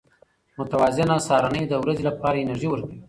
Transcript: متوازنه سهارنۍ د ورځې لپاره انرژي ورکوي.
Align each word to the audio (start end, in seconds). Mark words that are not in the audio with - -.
متوازنه 0.57 1.15
سهارنۍ 1.27 1.63
د 1.67 1.73
ورځې 1.83 2.03
لپاره 2.09 2.41
انرژي 2.43 2.67
ورکوي. 2.69 2.97